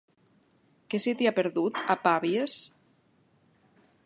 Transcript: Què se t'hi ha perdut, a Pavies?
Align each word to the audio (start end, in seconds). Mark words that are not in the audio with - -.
Què 0.93 1.01
se 1.05 1.13
t'hi 1.19 1.29
ha 1.31 1.35
perdut, 1.41 1.83
a 1.95 1.97
Pavies? 2.07 2.57